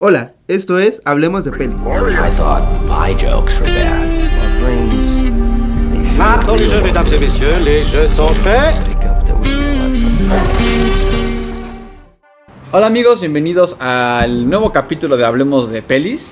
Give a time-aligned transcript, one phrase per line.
[0.00, 1.74] Hola, esto es Hablemos de Pelis.
[1.74, 4.06] I thought my jokes were bad.
[4.06, 5.16] Well, dreams.
[5.90, 6.84] They feel Maintenant les jeux, real.
[6.84, 8.84] mesdames et messieurs, les jeux sont faits.
[9.98, 10.22] Something.
[12.70, 16.30] Hola amigos, bienvenidos al nuevo capítulo de Hablemos de Pelis.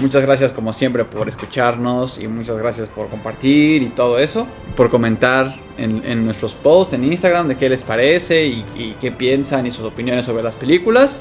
[0.00, 4.44] Muchas gracias como siempre por escucharnos y muchas gracias por compartir y todo eso.
[4.76, 9.12] Por comentar en, en nuestros posts en Instagram de qué les parece y, y qué
[9.12, 11.20] piensan y sus opiniones sobre las películas.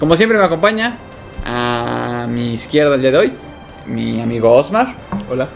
[0.00, 0.96] Como siempre me acompaña
[1.44, 3.32] a mi izquierda el día de hoy
[3.90, 4.94] mi amigo Osmar.
[5.28, 5.48] Hola.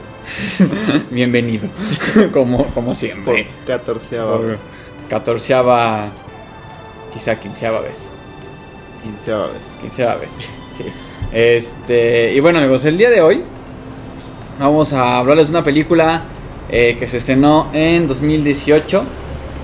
[1.11, 1.69] Bienvenido,
[2.33, 3.49] como, como siempre.
[3.67, 4.59] catorceava vez,
[5.09, 6.09] catorceava,
[7.13, 8.09] quizá quinceava vez.
[9.03, 9.63] quinceava vez.
[9.81, 10.31] Quinceava vez.
[10.77, 10.85] Sí.
[11.33, 13.43] Este, y bueno, amigos, el día de hoy
[14.59, 16.23] vamos a hablarles de una película
[16.71, 19.05] eh, que se estrenó en 2018,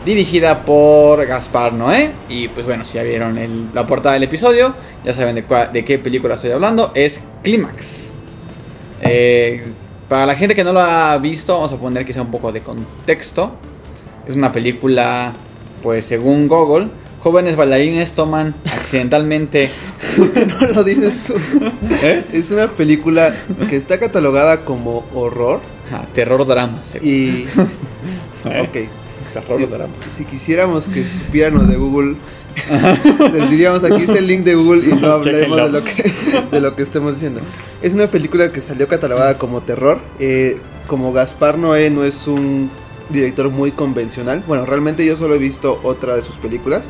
[0.04, 2.10] dirigida por Gaspar Noé.
[2.28, 5.70] Y pues bueno, si ya vieron el- la portada del episodio, ya saben de, cua-
[5.70, 6.92] de qué película estoy hablando.
[6.94, 8.12] Es Clímax.
[9.02, 9.64] Eh,
[10.08, 12.60] para la gente que no lo ha visto, vamos a poner quizá un poco de
[12.60, 13.52] contexto.
[14.28, 15.32] Es una película,
[15.82, 16.88] pues según Google,
[17.22, 19.70] jóvenes bailarines toman accidentalmente
[20.60, 21.34] no lo dices tú.
[22.02, 22.24] ¿Eh?
[22.32, 23.32] Es una película
[23.68, 25.60] que está catalogada como horror
[26.14, 26.80] terror drama.
[26.82, 27.08] según.
[27.08, 27.44] y...
[28.48, 28.60] ¿Eh?
[28.68, 28.99] ok.
[29.32, 32.16] Terror Si, quisiéramos que supiéramos de Google,
[33.32, 36.12] les diríamos aquí está el link de Google y no hablemos de lo que
[36.50, 37.40] de lo que estemos diciendo.
[37.82, 39.98] Es una película que salió catalogada como terror.
[40.18, 42.68] eh, como Gaspar Noé no es un
[43.10, 44.42] director muy convencional.
[44.48, 46.88] Bueno, realmente yo solo he visto otra de sus películas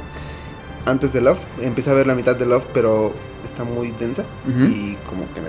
[0.87, 1.39] antes de Love.
[1.61, 3.13] Empecé a ver la mitad de Love, pero
[3.45, 4.65] está muy densa Ujú.
[4.65, 5.49] y como que me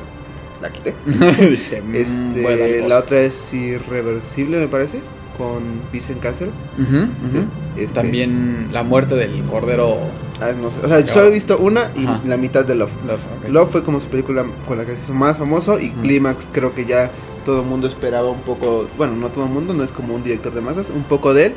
[0.62, 0.94] la quité.
[1.82, 5.00] Mm, Este, buena la otra es Irreversible, me parece,
[5.38, 6.52] con Vincent Castle.
[6.78, 7.46] Sí,
[7.78, 9.98] este- También la muerte del cordero.
[10.42, 12.20] Ah, no sé, O sea, yo solo he visto una y Ajá.
[12.26, 12.92] la mitad de Love.
[13.06, 13.50] Love.
[13.52, 16.02] Love fue como su película con la que se hizo más famoso y Ujú.
[16.02, 17.12] Clímax creo que ya
[17.46, 20.24] todo el mundo esperaba un poco, bueno, no todo el mundo, no es como un
[20.24, 21.54] director de masas, un poco de él.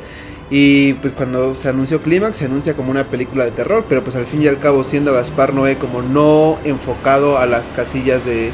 [0.50, 4.15] Y pues cuando se anunció Clímax se anuncia como una película de terror, pero pues
[4.16, 8.50] al fin y al cabo siendo Gaspar Noé como no enfocado a las casillas de...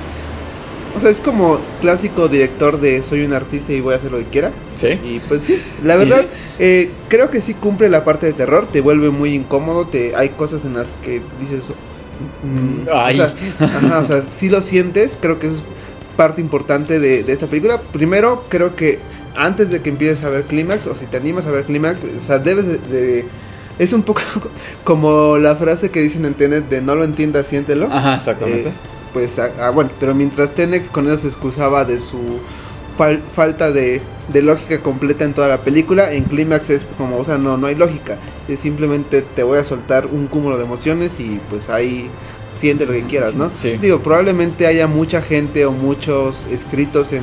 [0.96, 4.18] O sea, es como clásico director de soy un artista y voy a hacer lo
[4.18, 4.50] que quiera.
[4.76, 4.88] Sí.
[5.04, 6.24] Y pues sí, la verdad,
[6.58, 10.30] eh, creo que sí cumple la parte de terror, te vuelve muy incómodo, te, hay
[10.30, 11.62] cosas en las que dices...
[12.42, 13.20] mm, Ay.
[13.20, 15.62] O sea, ajá, o sea, sí lo sientes, creo que eso es
[16.16, 17.80] parte importante de, de esta película.
[17.92, 18.98] Primero, creo que
[19.36, 22.22] antes de que empieces a ver Clímax, o si te animas a ver Clímax, o
[22.22, 22.78] sea, debes de...
[22.78, 23.24] de-
[23.78, 24.20] es un poco
[24.84, 27.86] como la frase que dicen en Tenet de no lo entiendas, siéntelo.
[27.90, 28.68] Ajá, exactamente.
[28.68, 28.72] Eh,
[29.12, 32.18] pues ah, bueno, pero mientras Tenex con eso se excusaba de su
[32.98, 34.00] fal- falta de,
[34.32, 37.66] de lógica completa en toda la película, en Clímax es como, o sea, no, no
[37.66, 38.18] hay lógica.
[38.48, 42.08] Es simplemente te voy a soltar un cúmulo de emociones y pues ahí
[42.52, 43.48] siente lo que quieras, ¿no?
[43.54, 43.76] Sí.
[43.80, 47.22] Digo, probablemente haya mucha gente o muchos escritos en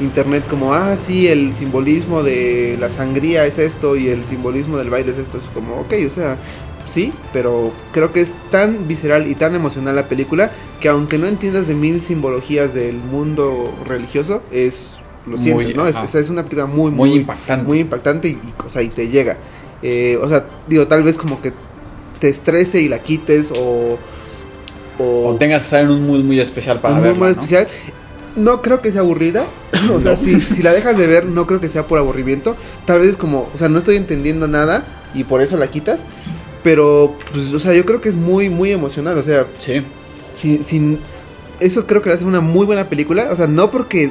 [0.00, 4.90] internet como, ah, sí, el simbolismo de la sangría es esto y el simbolismo del
[4.90, 5.38] baile es esto.
[5.38, 6.36] Es como, ok, o sea,
[6.86, 10.50] sí, pero creo que es tan visceral y tan emocional la película
[10.80, 14.96] que aunque no entiendas de mil simbologías del mundo religioso, es
[15.26, 15.86] lo Muy, sientes, ¿no?
[15.86, 17.66] Es, es- una película muy, Muy muy, impactante.
[17.66, 19.36] muy impactante y, y, o sea, y te llega.
[19.82, 21.52] Eh, o sea, digo, tal vez como que
[22.20, 23.98] te estrese y la quites o...
[24.98, 27.32] O tengas que estar en un mood muy especial para un verla, muy ¿no?
[27.32, 27.66] especial.
[28.36, 29.46] No creo que sea aburrida.
[29.92, 30.16] o sea, No.
[30.16, 32.54] si, si la dejas de ver, no creo que sea por aburrimiento.
[32.86, 34.84] Tal vez es como, o sea, no estoy entendiendo nada
[35.14, 36.04] y por eso la quitas.
[36.64, 39.16] Pero, pues, o sea, yo creo que es muy, muy emocional.
[39.18, 39.82] O sea, Sí.
[40.34, 40.98] sin, sin
[41.60, 43.28] eso creo que le hace una muy buena película.
[43.30, 44.10] O sea, no porque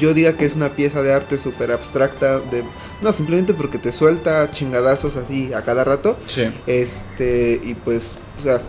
[0.00, 2.38] yo diga que es una pieza de arte súper abstracta.
[2.40, 2.64] De,
[3.02, 6.16] no, simplemente porque te suelta chingadazos así a cada rato.
[6.26, 6.44] Sí.
[6.66, 8.60] Este, y pues, o sea,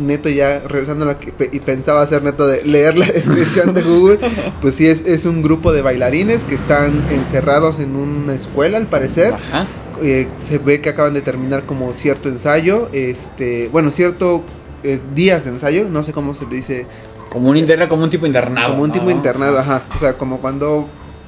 [0.00, 3.82] neto ya regresando a la que y pensaba hacer neto de leer la descripción de
[3.82, 4.18] Google,
[4.60, 8.86] pues sí es, es un grupo de bailarines que están encerrados en una escuela al
[8.86, 9.34] parecer.
[9.34, 9.66] Ajá.
[10.02, 14.42] Eh, se ve que acaban de terminar como cierto ensayo, este, bueno, cierto
[14.82, 16.86] eh, días de ensayo, no sé cómo se le dice,
[17.30, 18.70] Como un interna, como un tipo internado.
[18.72, 18.94] como un ¿no?
[18.94, 20.86] tipo internado, ajá, o sea, como cuando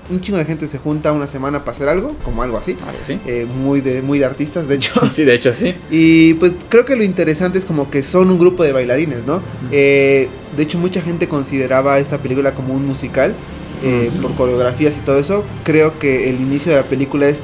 [0.08, 2.98] un chingo de gente se junta una semana para hacer algo, como algo así, Algo
[3.02, 3.18] así.
[3.26, 4.92] eh, muy de muy de artistas, de hecho.
[5.10, 5.74] Sí, de hecho, sí.
[5.90, 9.40] Y pues creo que lo interesante es como que son un grupo de bailarines, ¿no?
[9.72, 13.34] Eh, de hecho, mucha gente consideraba esta película como un musical
[13.82, 15.44] eh, por coreografías y todo eso.
[15.64, 17.42] Creo que el inicio de la película es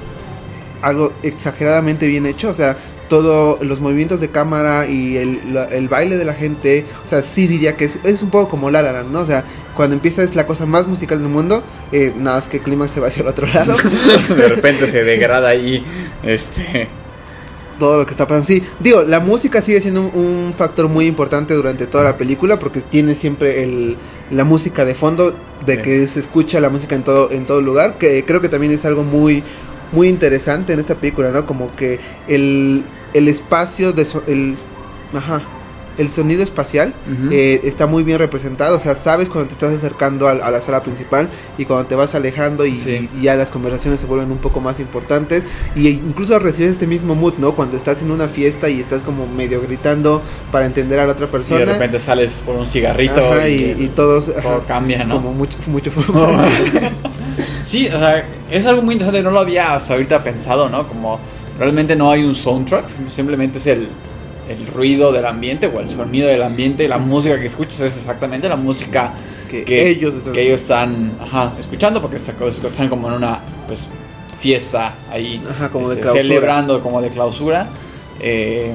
[0.82, 2.76] algo exageradamente bien hecho, o sea,
[3.08, 7.20] todos los movimientos de cámara y el, la- el baile de la gente, o sea,
[7.22, 9.20] sí diría que es, es un poco como La La Land, ¿no?
[9.20, 9.44] O sea,
[9.76, 11.62] cuando empieza es la cosa más musical del mundo,
[11.92, 13.76] eh, nada más que el clímax se va hacia el otro lado.
[14.36, 15.84] De repente se degrada ahí.
[16.22, 16.88] Este.
[17.78, 18.46] todo lo que está pasando.
[18.46, 22.58] Sí, digo, la música sigue siendo un, un factor muy importante durante toda la película
[22.58, 23.96] porque tiene siempre el,
[24.30, 25.34] la música de fondo
[25.66, 25.82] de Sí.
[25.82, 28.84] que se escucha la música en todo en todo lugar, que creo que también es
[28.84, 29.42] algo muy
[29.92, 31.46] muy interesante en esta película, ¿no?
[31.46, 32.82] Como que el,
[33.14, 34.56] el espacio de so- el
[35.14, 35.42] ajá,
[35.98, 36.94] el sonido espacial
[37.30, 40.82] eh, está muy bien representado, o sea, sabes cuando te estás acercando a, la sala
[40.82, 41.28] principal
[41.58, 43.10] y cuando te vas alejando y, Sí.
[43.20, 45.44] y ya las conversaciones se vuelven un poco más importantes
[45.76, 47.52] y incluso recibes este mismo mood, ¿no?
[47.52, 51.26] Cuando estás en una fiesta y estás como medio gritando para entender a la otra
[51.26, 51.60] Y persona.
[51.60, 55.16] de repente sales por un cigarrito Ajá, y, y, y todos ajá, todo cambia, ¿no?
[55.16, 56.26] como mucho mucho fútbol.
[57.64, 60.86] Sí, o sea, es algo muy interesante, no lo había hasta ahorita pensado, ¿no?
[60.86, 61.18] Como
[61.58, 62.84] realmente no hay un soundtrack,
[63.14, 63.88] simplemente es el,
[64.48, 68.48] el ruido del ambiente o el sonido del ambiente, la música que escuchas es exactamente
[68.48, 69.12] la música
[69.50, 73.38] que, que ellos están- que ellos están ajá, escuchando porque está- están como en una
[73.66, 73.80] pues,
[74.40, 76.22] fiesta ahí Ajá, como de este, clausura.
[76.24, 77.66] celebrando como de clausura.
[78.20, 78.72] Eh,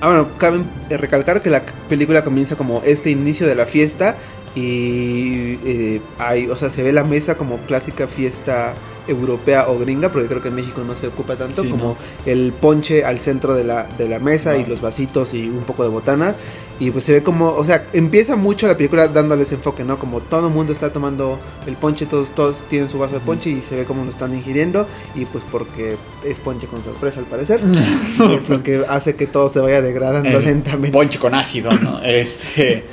[0.00, 0.60] Ah, bueno, cabe
[0.90, 4.16] eh, recalcar que la película comienza como este inicio de la fiesta
[4.54, 8.74] y eh, hay, o sea, se ve la mesa como clásica fiesta
[9.06, 11.96] europea o gringa, porque creo que en México no se ocupa tanto, Sí, como no.
[12.24, 14.68] el ponche al centro de la, de la mesa y No.
[14.68, 16.34] los vasitos y un poco de botana.
[16.80, 19.98] Y pues se ve como, o sea, empieza mucho la película dándoles enfoque, ¿no?
[19.98, 23.50] Como todo el mundo está tomando el ponche, todos, todos tienen su vaso de ponche
[23.50, 24.86] y se ve como lo están ingiriendo.
[25.14, 27.60] Y pues porque es ponche con sorpresa al parecer.
[28.38, 30.90] es lo que hace que todo se vaya degradando el lentamente.
[30.96, 32.02] ponche con ácido, ¿no?
[32.02, 32.84] este.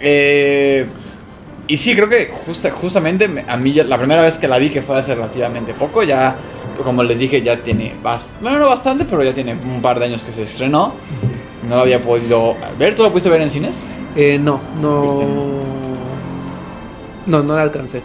[0.00, 0.86] Eh,
[1.68, 4.58] y sí, creo que justa- justamente me- a mí ya- la primera vez que la
[4.58, 6.34] vi, que fue hace relativamente poco, ya,
[6.82, 10.06] como les dije, ya tiene bast bueno, no bastante, pero ya tiene un par de
[10.06, 10.92] años que se estrenó.
[11.68, 12.96] No lo había podido ver.
[12.96, 13.76] ¿Tú lo pudiste ver en cines?
[14.16, 15.20] Eh, no, no.
[17.26, 18.00] No, no la alcancé.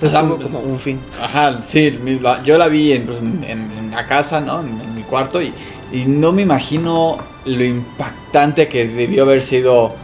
[0.00, 0.98] O sea, Estuvo como un fin.
[1.20, 1.98] Ajá, sí,
[2.44, 4.60] yo la vi en, pues, en- en- en la casa, ¿no?
[4.60, 5.52] En, en mi cuarto y,
[5.92, 9.96] y no me imagino lo impactante que debió haber sido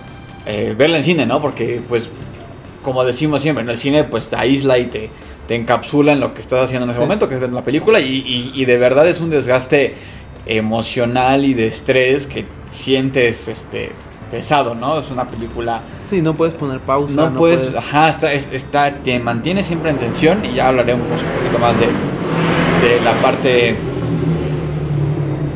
[0.47, 1.41] eh, verla en cine, ¿no?
[1.41, 2.09] Porque, pues,
[2.83, 5.11] como decimos siempre, en el cine, pues te aísla y te,
[5.49, 7.05] te encapsula en lo que estás haciendo en ese Sí.
[7.05, 9.95] momento, que es ver la película, y, y- y de verdad es un desgaste
[10.47, 13.91] emocional y de estrés que sientes este
[14.31, 14.99] pesado, ¿no?
[14.99, 17.15] Es una película Sí, no puedes poner pausa.
[17.15, 20.69] no, no puedes, puedes- ajá, está, es- está, te mantiene siempre en tensión y ya
[20.69, 23.77] hablaremos un poquito más de, de la parte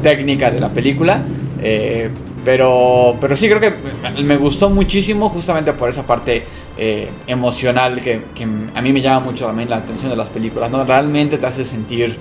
[0.02, 1.23] técnica de la película.
[1.61, 2.11] eh,
[2.49, 3.75] pero, pero sí, creo que
[4.23, 6.45] me- gustó muchísimo justamente por esa parte
[6.79, 10.71] eh, emocional que, que a mí me llama mucho también la atención de las películas.
[10.71, 10.83] ¿no?
[10.83, 12.17] Realmente te hace sentir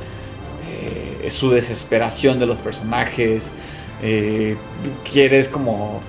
[1.24, 3.52] eh, su desesperación de los personajes.
[4.04, 4.58] eh,
[5.10, 6.02] quieres como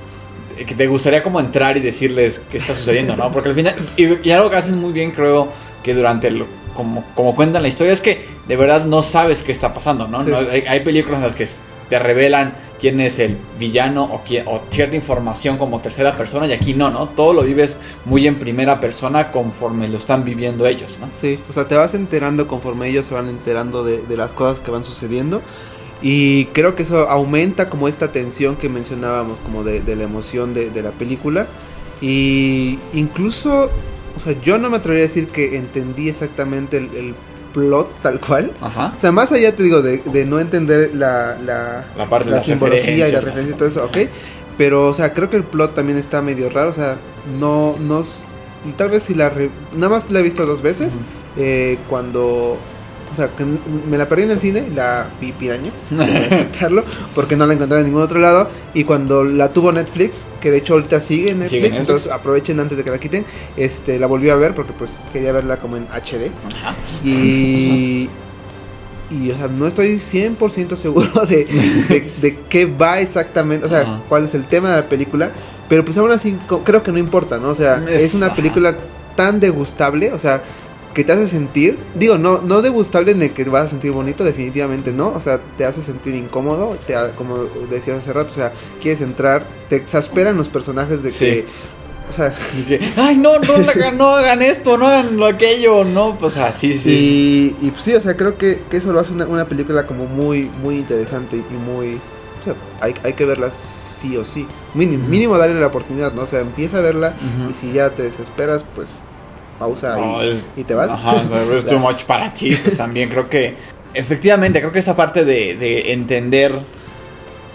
[0.66, 3.30] que te gustaría como entrar y decirles qué está sucediendo, ¿no?
[3.30, 5.46] Porque al final, y, y algo que hacen muy bien creo
[5.84, 6.44] que durante lo,
[6.74, 10.24] como, como cuentan la historia es que de verdad no sabes qué está pasando, ¿no?
[10.24, 10.30] Sí.
[10.32, 11.46] No, hay, hay películas en las que
[11.88, 16.52] te revelan quién es el villano o, quién, o cierta información como tercera persona y
[16.52, 17.08] aquí no, ¿no?
[17.08, 21.08] Todo lo vives muy en primera persona conforme lo están viviendo ellos, ¿no?
[21.10, 24.70] Sí, o sea, te vas enterando conforme ellos se van enterando de, las cosas que
[24.70, 25.42] van sucediendo.
[26.00, 30.54] Y creo que eso aumenta como esta tensión que mencionábamos, como de, de la emoción
[30.54, 31.48] de, de la película.
[32.00, 33.68] Y incluso,
[34.16, 37.14] o sea, yo no me atrevería a decir que entendí exactamente el, el
[37.52, 38.52] plot tal cual.
[38.60, 38.94] Ajá.
[38.96, 42.36] O sea, más allá te digo de, de no entender la, la, La parte de
[42.36, 43.96] la simbología y la referencia y todo eso, ok.
[44.56, 46.70] Pero, o sea, creo que el plot también está medio raro.
[46.70, 46.96] O sea,
[47.38, 48.02] no, no.
[48.64, 49.30] y tal vez si la.
[49.30, 50.94] re- nada más la he visto dos veces.
[51.36, 52.56] Eh, cuando.
[53.12, 56.84] O sea, que me la perdí en el cine, la vi piraña, aceptarlo,
[57.14, 58.48] porque no la encontré en ningún otro lado.
[58.74, 61.80] Y cuando la tuvo Netflix, que de hecho ahorita sigue en Netflix, Sigue en Netflix.
[61.80, 63.24] entonces aprovechen antes de que la quiten,
[63.56, 66.30] este la volví a ver porque pues quería verla como en HD.
[66.54, 66.74] Ajá.
[67.04, 68.08] Y.
[69.10, 73.80] Y, o sea, no estoy 100% seguro de, de, de qué va exactamente, o sea,
[73.80, 74.00] Ajá.
[74.06, 75.30] cuál es el tema de la película.
[75.66, 77.48] Pero pues aún así, creo que no importa, ¿no?
[77.48, 78.74] O sea, Es- es, una película
[79.16, 80.42] tan degustable, o sea,
[80.98, 84.24] que te hace sentir, digo, no, no degustable en el que vas a sentir bonito,
[84.24, 87.36] definitivamente no, o sea, te hace sentir incómodo, te, ha- como
[87.70, 88.50] decías hace rato, o sea,
[88.82, 91.18] quieres entrar, te exasperan los personajes de Sí.
[91.24, 91.44] que,
[92.10, 92.34] o sea,
[92.66, 96.76] que, Ay, no, no, la- no hagan esto, no hagan lo aquello, no, pues así,
[96.76, 97.54] sí.
[97.60, 99.86] Y, y, pues sí, o sea, creo que, que eso lo hace una, una película
[99.86, 101.94] como muy, muy interesante y muy...
[102.40, 104.46] O sea, hay, hay que verla sí o sí.
[104.74, 106.22] Mínimo, mínimo darle la oportunidad, ¿no?
[106.22, 107.14] O sea, empieza a verla
[107.48, 109.02] y si ya te desesperas, pues
[109.58, 110.88] pausa No, y, es- y te vas.
[110.90, 111.22] Ajá,
[111.56, 112.54] es too much para ti.
[112.54, 113.54] Pues también creo que,
[113.94, 116.52] efectivamente, creo que esta parte de, de entender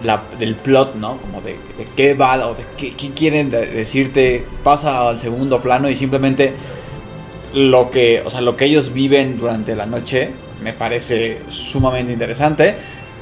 [0.04, 1.18] la, del plot, ¿no?
[1.18, 5.62] Como de, de qué va o de qué, qué quieren de- decirte, pasa al segundo
[5.62, 6.54] plano y simplemente
[7.54, 10.30] lo que, o sea, lo que ellos viven durante la noche
[10.64, 12.76] me parece sumamente interesante.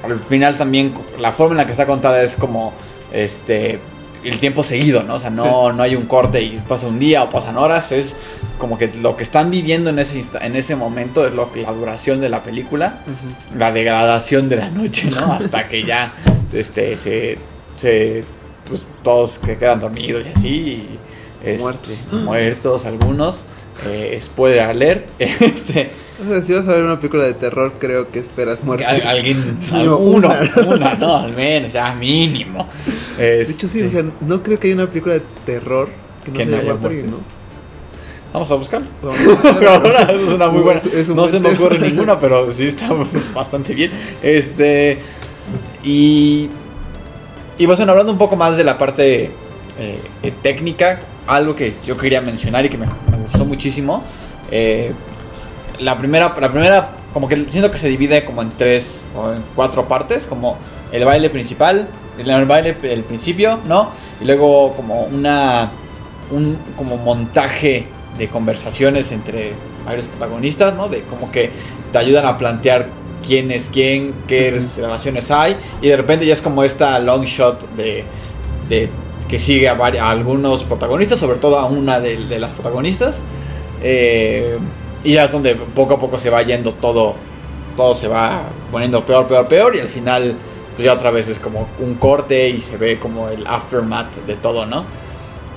[0.04, 2.74] al final también la forma en la que está contada es como
[3.12, 3.80] este
[4.24, 5.16] el tiempo seguido, ¿no?
[5.16, 8.16] O sea, no, no hay un corte y pasa un día o pasan horas, es
[8.58, 11.72] como que lo que están viviendo en ese en ese momento es lo que la
[11.72, 13.02] duración de la película,
[13.58, 15.34] la degradación de la noche, ¿no?
[15.34, 16.12] Hasta que ya
[16.54, 17.38] este se,
[17.78, 18.24] se
[18.68, 21.00] pues todos que quedan dormidos y así y,
[21.44, 21.98] este, Muertos.
[22.12, 23.44] muertos algunos.
[23.88, 25.10] Eh, spoiler alert.
[25.20, 28.88] Este, O sea, si vas a ver una película de terror, creo que esperas muertes.
[28.88, 30.52] Al- alguien, No, uno, una.
[30.76, 32.68] una, no, al menos, ya mínimo.
[33.18, 35.90] De hecho, sí, Este, o sea, no creo que haya una película de terror
[36.24, 37.04] que no Que no haya muerte.
[37.10, 37.18] ¿no?
[38.34, 38.82] Vamos a buscar.
[39.02, 39.66] Vamos a buscar.
[39.68, 40.80] Ahora, eso es una muy buena.
[40.94, 42.88] Es- no se me ocurre ninguna, pero sí está
[43.34, 43.92] bastante bien.
[44.22, 45.00] Este.
[45.84, 46.50] Y.
[47.58, 51.74] Y pues bueno, hablando un poco más de la parte eh, eh, técnica, algo que
[51.86, 54.04] yo quería mencionar y que me, me gustó muchísimo.
[54.50, 54.92] eh,
[55.82, 59.44] la primera, la primera, como que siento que se divide como en tres o en
[59.56, 60.58] cuatro partes, como
[60.92, 63.90] el baile principal, el, el baile del principio, ¿no?
[64.22, 65.72] Y luego como una,
[66.32, 69.54] un como montaje de conversaciones entre
[69.86, 70.88] varios protagonistas, ¿no?
[70.88, 71.52] De como que
[71.92, 72.88] te ayudan a plantear
[73.26, 77.70] quién es quién, qué relaciones hay, y de repente ya es como esta long shot
[77.76, 78.04] de,
[78.70, 78.90] de
[79.28, 79.76] que sigue a
[80.10, 83.22] algunos protagonistas, sobre todo a una de, de las protagonistas.
[83.82, 84.58] Eh,
[85.04, 87.16] y ya es donde poco a poco se va yendo todo,
[87.76, 90.36] todo se va poniendo peor, peor, peor, y al final
[90.76, 94.36] pues ya otra vez es como un corte y se ve como el aftermath de
[94.36, 94.86] todo, ¿no?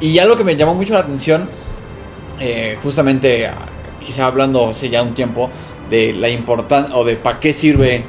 [0.00, 1.48] Y algo que me llamó mucho la atención,
[2.40, 3.48] eh, justamente
[4.04, 5.50] quizá hablando hace ya un tiempo,
[5.88, 8.04] de la importancia o de para qué sirve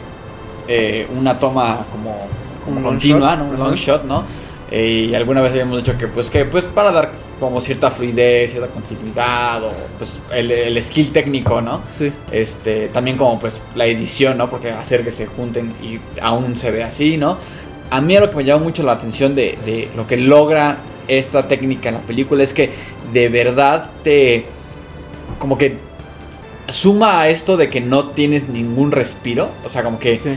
[0.68, 2.18] eh, una toma como,
[2.64, 3.50] como Un long continua, shot, ¿no?
[3.50, 4.24] Un long shot, ¿no?
[4.72, 8.52] Eh, y alguna vez habíamos dicho que pues que pues para dar como cierta fluidez,
[8.52, 11.82] cierta continuidad o pues el, el skill técnico, ¿no?
[11.90, 12.12] Sí.
[12.32, 14.50] Este, también como pues la edición, ¿no?
[14.50, 17.38] Porque hacer que se junten y aún se ve así, ¿no?
[17.90, 20.78] A mí lo que me llamó mucho la atención de, de lo que logra
[21.08, 22.72] esta técnica en la película es que
[23.14, 24.46] de verdad te...
[25.38, 25.78] como que
[26.68, 30.30] suma a esto de que no tienes ningún respiro, o sea, como que Sí.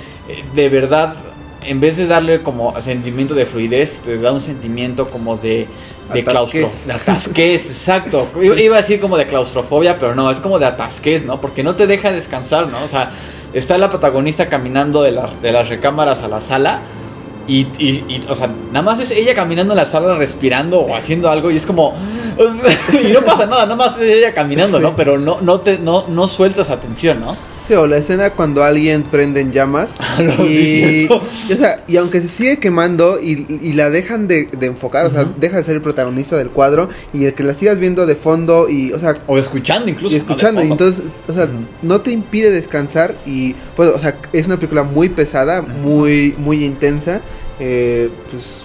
[0.55, 1.14] de verdad,
[1.62, 5.67] en vez de darle como sentimiento de fluidez, te da un sentimiento como de,
[6.12, 6.61] de claustro.
[6.87, 8.27] De atasquez, exacto.
[8.43, 11.41] Iba a decir como de claustrofobia, pero no, es como de atasquez, ¿no?
[11.41, 12.83] Porque no te deja descansar, ¿no?
[12.85, 13.11] O sea,
[13.53, 16.81] está la protagonista caminando de, la- de las recámaras a la sala.
[17.47, 20.95] Y, y- y, o sea, nada más es ella caminando en la sala respirando o
[20.95, 21.95] haciendo algo y es como...
[22.38, 22.55] o
[22.93, 24.95] sea, y no pasa nada, nada más es ella caminando, ¿no?
[24.95, 27.35] Pero no, no, te, no, no sueltas atención, ¿no?
[27.69, 31.99] Sí, o la escena cuando alguien prende en llamas No, es y, o sea, y
[31.99, 35.65] aunque se sigue quemando y, y la dejan de, de enfocar, o sea, deja de
[35.65, 38.99] ser el protagonista del cuadro y el que la sigas viendo de fondo y, o
[38.99, 40.17] sea, O escuchando incluso.
[40.17, 41.47] escuchando, y entonces, o sea,
[41.83, 46.65] no te impide descansar y, pues, o sea, es una película muy pesada, muy, muy
[46.65, 47.21] intensa,
[47.61, 48.65] eh, pues,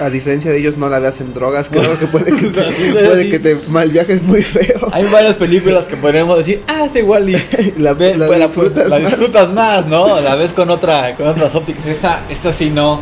[0.00, 3.30] a diferencia de ellos no la veas en drogas, creo que puede que te, puede
[3.30, 4.88] que te mal viajes muy feo.
[4.92, 7.36] Hay varias películas que podríamos decir, ah, está igual y
[7.78, 9.08] La, ve- la pues, disfrutas la más.
[9.10, 10.20] disfrutas más, ¿no?
[10.20, 11.86] La ves con otra, con otras ópticas.
[11.86, 13.00] Esta, esta sí no,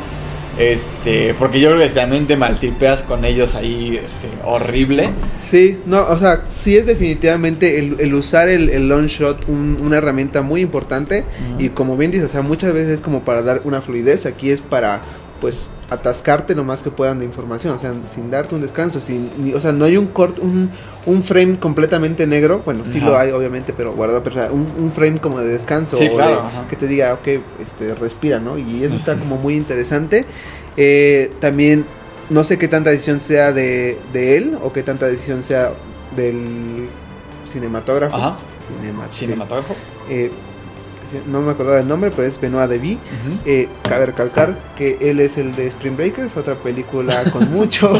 [0.59, 5.11] este, porque yo creo que también te maltripeas con ellos ahí, este, horrible.
[5.37, 9.79] Sí, no, o sea, sí es definitivamente el, el usar el, el long shot un-
[9.81, 11.23] una herramienta muy importante
[11.61, 14.51] y como bien dices, o sea, muchas veces es como para dar una fluidez, aquí
[14.51, 15.01] es para
[15.41, 19.31] pues atascarte lo más que puedan de información, o sea, sin darte un descanso, sin,
[19.43, 20.69] ni- o sea, no hay un corte, un,
[21.07, 23.07] un frame completamente negro, bueno, sí Ajá.
[23.09, 26.09] lo hay obviamente, pero guardado, pero o sea, un, un frame como de descanso, Sí,
[26.09, 26.67] o claro, de- ajá.
[26.69, 27.27] que te diga, ok,
[27.61, 28.59] este, respira, ¿no?
[28.59, 30.25] Y eso está como muy interesante.
[30.77, 31.85] Eh, también
[32.31, 35.71] no sé qué tanta decisión sea de, de él o qué tanta decisión sea
[36.17, 36.89] del
[37.51, 38.17] cinematógrafo.
[38.17, 38.37] Ajá.
[38.81, 39.21] Cinema- sí.
[39.27, 39.75] Cinematógrafo.
[40.11, 40.31] Eh,
[41.27, 42.95] no me acordaba del nombre, pero es Benoit Debie.
[42.95, 43.39] Ujú.
[43.47, 47.91] Eh, cabe recalcar que él es el de Spring Breakers, otra película con mucho.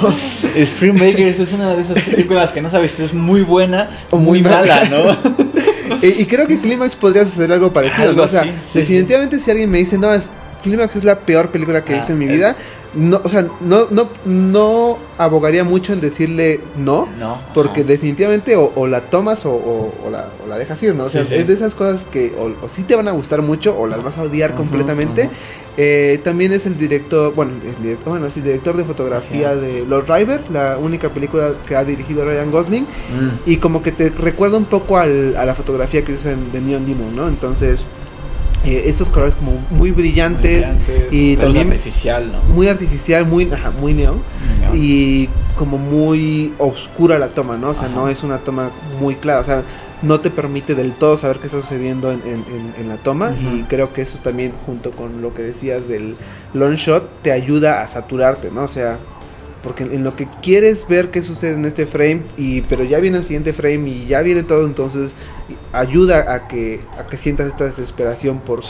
[0.57, 4.17] Spring Breakers es una de esas películas que no sabes si es muy buena o
[4.19, 4.91] muy muy mala, mala.
[4.91, 5.49] ¿no?
[6.03, 8.11] Y creo que Clímax podría suceder algo parecido.
[8.11, 8.27] Algo ¿no?
[8.27, 10.31] O sea, así, sí, definitivamente si alguien me dice, no, es,
[10.63, 12.55] Clímax es la peor película que he Ah, visto en mi vida,
[12.95, 17.07] no, o sea, no, no, no abogaría mucho en decirle no.
[17.19, 17.37] No.
[17.55, 17.89] Porque ajá.
[17.89, 21.05] definitivamente o, o la tomas o, o- o la, o la dejas ir, ¿no?
[21.05, 21.35] O sea, Sí, sí.
[21.37, 24.17] es de esas cosas que o, sí te van a gustar mucho o las vas
[24.19, 25.29] a odiar completamente.
[25.81, 30.43] Eh, también es el director, bueno, el bueno, sí, director de fotografía de Lord River,
[30.51, 32.83] la única película que ha dirigido Ryan Gosling.
[32.85, 33.51] Mm.
[33.51, 36.85] Y como que te recuerda un poco al- a la fotografía que usan de Neon
[36.85, 37.29] Demon, ¿no?
[37.29, 37.85] Entonces,
[38.65, 42.43] eh, estos colores como muy brillantes, Brillantes, y también artificial, ¿no?
[42.55, 44.21] muy artificial, muy, ajá, muy neón.
[44.75, 47.71] Y como muy oscura la toma, ¿no?
[47.71, 47.95] O sea, Ajá.
[47.95, 49.63] no es una toma muy clara, o sea,
[50.03, 53.33] no te permite del todo saber qué está sucediendo en, en- en- en la toma
[53.33, 56.15] y creo que eso también junto con lo que decías del
[56.55, 58.63] long shot te ayuda a saturarte, ¿no?
[58.65, 58.99] O sea,
[59.63, 63.19] porque en lo que quieres ver qué sucede en este frame y pero ya viene
[63.19, 65.15] el siguiente frame y ya viene todo, entonces
[65.73, 68.63] ayuda a que a que sientas esta desesperación por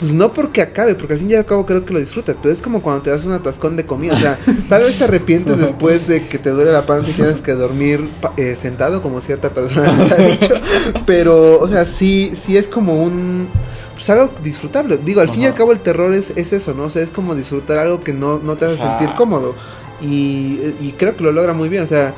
[0.00, 2.54] pues no porque acabe, porque al fin y al cabo creo que lo disfrutas, pero
[2.54, 4.38] es como cuando te das un atascón de comida, o sea,
[4.70, 8.08] tal vez te arrepientes después de que te duele la panza y tienes que dormir
[8.38, 10.54] eh, sentado como cierta persona nos ha dicho,
[11.06, 13.46] pero, o sea, sí, sí es como un,
[13.92, 16.84] pues algo disfrutable, digo, al fin y al cabo el terror es, es eso, ¿no?
[16.84, 19.54] O sea, es como disfrutar algo que no, no te hace sentir cómodo,
[20.00, 22.14] y, y creo que lo logra muy bien, o sea,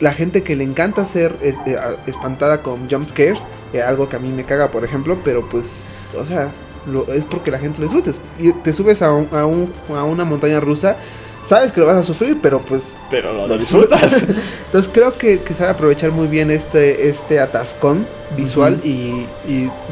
[0.00, 1.34] la gente que le encanta ser
[1.78, 3.40] a- espantada con jump scares,
[3.72, 6.50] eh, algo que a mí me caga, por ejemplo, pero pues, o sea,
[6.90, 8.10] lo- es porque la gente lo disfruta.
[8.38, 10.96] Y te subes a, un- a, un- a una montaña rusa,
[11.44, 14.24] sabes que lo vas a sufrir, pero pues Pero lo, lo disfrutas.
[14.66, 19.26] Entonces creo que, que sabe aprovechar muy bien este, este atascón visual y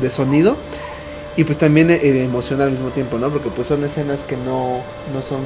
[0.00, 0.56] de sonido.
[1.36, 3.30] Y pues también eh, emocional al mismo tiempo, ¿no?
[3.30, 4.80] Porque pues son escenas que no,
[5.14, 5.38] no son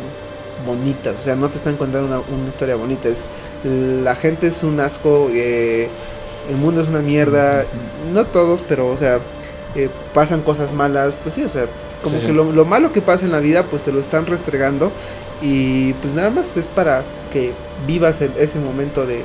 [0.66, 1.14] bonitas.
[1.18, 3.08] O sea, no te están contando una, una historia bonita.
[3.08, 3.28] Es,
[3.64, 5.28] la gente es un asco.
[5.32, 5.88] eh,
[6.50, 7.64] el mundo es una mierda.
[8.12, 9.18] No todos, pero o sea,
[9.74, 11.14] eh, pasan cosas malas.
[11.22, 11.66] Pues sí, o sea,
[12.02, 12.32] como Sí, que.
[12.32, 14.90] Lo, lo malo que pasa en la vida, pues te lo están restregando.
[15.42, 17.52] Y pues nada más es para que
[17.86, 19.16] vivas el- ese momento de...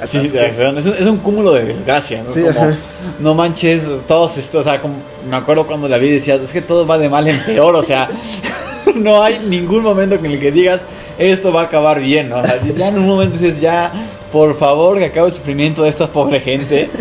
[0.00, 2.32] de Sí, es, un, es un cúmulo de desgracia, ¿no?
[2.32, 2.76] Sí, Como,
[3.20, 4.94] no manches, todos estos, o sea, como,
[5.28, 7.82] me acuerdo cuando la vi decía, es que todo va de mal en peor, o
[7.82, 8.08] sea,
[8.94, 10.80] no hay ningún momento en el que digas,
[11.18, 12.38] esto va a acabar bien, ¿no?
[12.38, 13.92] O sea, ya en un momento dices, ya,
[14.32, 16.88] por favor, que acabe el sufrimiento de esta pobre gente.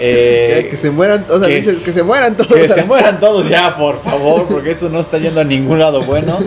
[0.00, 2.54] Eh, que, que se mueran, o sea, que dices que se mueran todos.
[2.54, 6.02] que se mueran todos ya, por favor, porque esto no está yendo a ningún lado
[6.02, 6.38] bueno.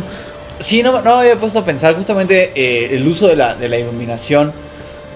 [0.62, 3.68] Sí, no, no me había puesto a pensar, justamente eh, el uso de la, de
[3.68, 4.54] la iluminación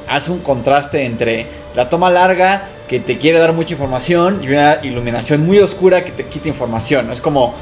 [0.10, 4.80] hace un contraste entre la toma larga que te quiere dar mucha información y una
[4.84, 7.12] iluminación muy oscura que te quita información.
[7.12, 7.54] Es como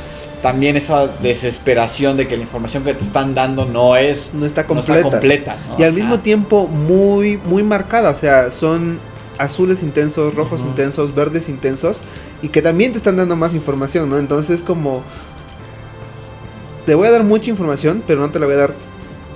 [0.43, 4.61] también esa desesperación de que la información que te están dando no es No está
[4.63, 4.97] no completa.
[4.99, 5.79] está completa, ¿no?
[5.79, 8.11] Y al mismo tiempo muy, muy marcada.
[8.11, 8.99] O sea, son
[9.39, 12.01] azules intensos, rojos intensos, verdes intensos.
[12.41, 14.17] Y que también te están dando más información, ¿no?
[14.19, 15.01] Entonces como...
[16.85, 18.73] Te voy a dar mucha información, pero no te la voy a dar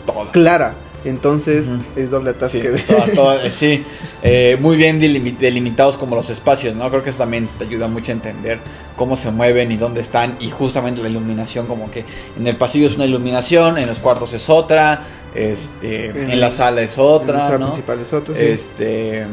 [0.06, 0.30] Toda.
[0.32, 0.76] clara.
[1.05, 2.69] Entonces es doble Sí, atasque.
[2.71, 3.83] de- toda- toda- eh, sí.
[4.23, 6.89] Eh, muy bien delimi- delimitados como los espacios, ¿no?
[6.89, 8.60] Creo que eso también te ayuda mucho a entender
[8.95, 12.03] cómo se mueven y dónde están y justamente la iluminación como que
[12.38, 15.03] en el pasillo es una iluminación, en los cuartos es otra,
[15.36, 17.65] este, en, En la sala es en la otra, sala ¿no?
[17.67, 18.41] principal es otra, sí.
[18.43, 19.25] Este,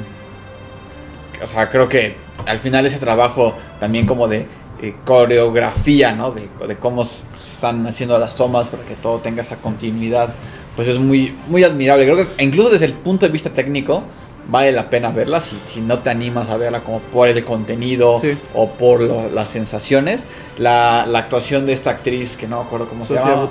[1.42, 2.14] o sea, creo que
[2.46, 4.46] al final ese trabajo también como de
[4.82, 6.30] eh, coreografía, ¿no?
[6.30, 10.28] De, de cómo están haciendo las tomas para que todo tenga esa continuidad,
[10.76, 12.04] pues es muy, muy admirable.
[12.04, 14.02] Creo que incluso desde el punto de vista técnico
[14.48, 18.20] vale la pena verla si, si no te animas a verla como por el contenido
[18.20, 18.36] Sí.
[18.52, 20.22] o por lo- las sensaciones.
[20.58, 23.48] La, la actuación de esta actriz que no me acuerdo cómo se llama.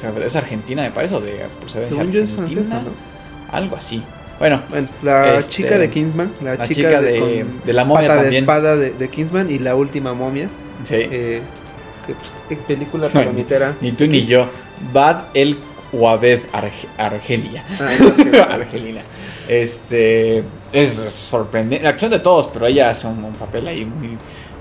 [0.00, 2.90] Sea, Es argentina, me parece, o de procedencia Según yo es francesa, ¿no?
[3.52, 4.02] Algo así.
[4.38, 7.84] Bueno, Bueno, la Este, chica de Kingsman, la, la chica, chica de, de- de la
[7.84, 8.44] momia pata de también.
[8.44, 10.48] espada de, de Kingsman y la última momia.
[10.84, 10.94] sí.
[10.94, 11.42] Eh,
[12.06, 12.14] que,
[12.48, 13.74] pues, película palomitera.
[13.82, 14.46] Ni tú ni yo.
[14.94, 15.56] Bad el
[15.92, 17.64] Wabed Arge- Argelia.
[17.80, 18.48] Ah.
[18.54, 19.00] Argelina.
[19.48, 21.82] Este es sorprendente.
[21.82, 24.16] La acción de todos, pero ella hace un, un papel ahí muy,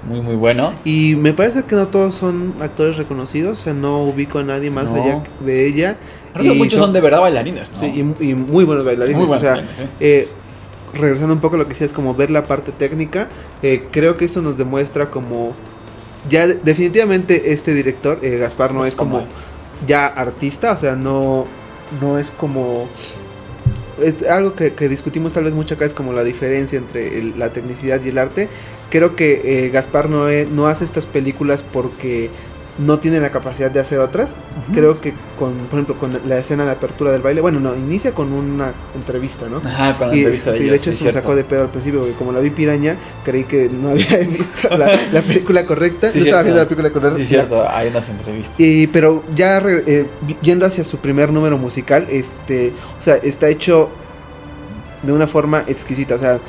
[0.08, 0.74] muy, muy bueno.
[0.84, 4.72] Y me parece que no todos son actores reconocidos, o sea, no ubico a nadie
[4.72, 5.02] más No.
[5.04, 5.96] allá de ella.
[6.34, 7.78] Creo que Y muchos son de verdad bailarines, ¿no?
[7.80, 7.86] Sí,
[8.20, 9.18] y, y muy buenos bailarines.
[9.18, 9.96] Muy o buenos sea, bailarines, sí.
[10.00, 10.28] eh,
[10.94, 13.28] regresando un poco a lo que decías, como ver la parte técnica,
[13.62, 15.54] eh, creo que eso nos demuestra como...
[16.30, 19.28] Ya de- definitivamente este director, eh, Gaspar, no Es es como como-
[19.88, 21.46] ya artista, o sea, no,
[22.02, 22.88] no es como...
[24.02, 27.50] Es algo que, que discutimos tal vez mucho acá, es como la diferencia entre la
[27.52, 28.48] tecnicidad y el arte.
[28.90, 32.30] Creo que eh, Gaspar no, e- no hace estas películas porque
[32.78, 34.32] no tiene la capacidad de hacer otras.
[34.74, 38.12] Creo que con, por ejemplo, con la escena de apertura del baile, bueno, no, inicia
[38.12, 39.58] con una entrevista, ¿no?
[39.58, 41.64] Ajá, con la Y, entrevista de sí, ellos, de hecho se me sacó de pedo
[41.64, 45.66] al principio, porque como la vi piraña, creí que no había visto la, la película
[45.66, 46.12] correcta.
[46.12, 47.18] Sí, no estaba viendo la película correcta.
[47.20, 48.56] Sí, cierto, hay unas entrevistas.
[48.58, 50.06] Y, pero ya re- eh,
[50.42, 53.90] yendo hacia su primer número musical, este, o sea, está hecho
[55.04, 56.40] de una forma exquisita, o sea,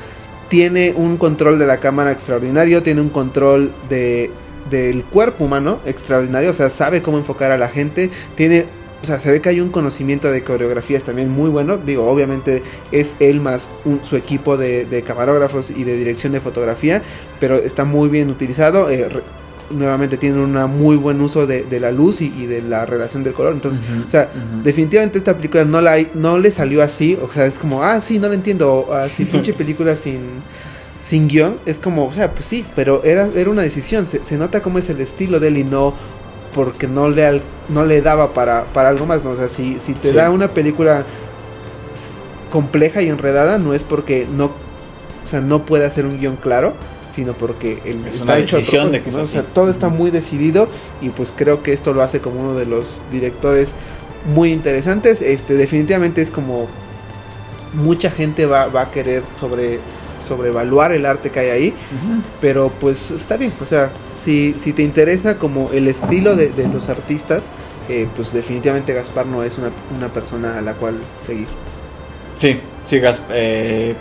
[0.48, 4.30] tiene un control de la cámara extraordinario, tiene un control de
[4.68, 8.66] del cuerpo humano extraordinario, o sea, sabe cómo enfocar a la gente, tiene,
[9.02, 12.62] o sea, se ve que hay un conocimiento de coreografías también muy bueno, digo, obviamente
[12.92, 17.02] es él más un- su equipo de, de camarógrafos y de dirección de fotografía,
[17.40, 19.22] pero está muy bien utilizado, eh, re-
[19.70, 23.22] nuevamente tienen un muy buen uso de, de la luz y, y, de la relación
[23.22, 23.52] del color.
[23.52, 24.28] Entonces, o sea,
[24.64, 27.16] definitivamente esta película no la no le salió así.
[27.22, 28.92] O sea, es como, ah, sí, no lo entiendo.
[28.92, 30.42] Así, pinche película sin,
[31.00, 31.58] sin guion.
[31.66, 34.06] Es como, o sea, pues sí, pero era, era una decisión.
[34.08, 35.94] Se, se nota cómo es el estilo de él y no
[36.54, 39.22] porque no le, al- no le daba para, para algo más.
[39.24, 39.30] ¿no?
[39.30, 40.14] O sea, si, si te Sí.
[40.16, 41.04] da una película
[42.50, 46.74] compleja y enredada, no es porque no, o sea, no puede hacer un guion claro,
[47.14, 49.20] sino porque el- Es está una hecho decisión de que ¿no?
[49.22, 50.68] O sea, todo está muy decidido
[51.00, 53.74] y pues creo que esto lo hace como uno de los directores
[54.34, 55.22] muy interesantes.
[55.22, 56.66] Este, definitivamente es como
[57.74, 59.78] mucha gente va, va a querer sobre
[60.20, 61.74] sobrevaluar el arte que hay ahí,
[62.40, 66.68] pero pues está bien, o sea, si, si te interesa como el estilo de, de
[66.68, 67.50] los artistas,
[67.88, 71.48] eh, pues definitivamente Gaspar no es una, una persona a la cual seguir.
[72.38, 73.94] Sí, sí, Gas- eh,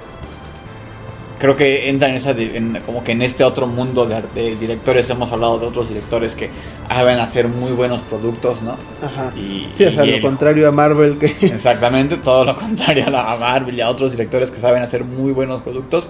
[1.40, 5.32] creo que entra en esa, en- como que en este otro mundo de, directores, hemos
[5.32, 6.50] hablado de otros directores que
[6.88, 8.76] saben hacer muy buenos productos, ¿no?
[9.02, 9.32] Ajá.
[9.36, 11.28] Y, Sí, o sea, y lo contrario a Marvel que...
[11.48, 15.04] Exactamente, todo lo contrario a, la, a Marvel y a otros directores que saben hacer
[15.06, 16.08] muy buenos productos,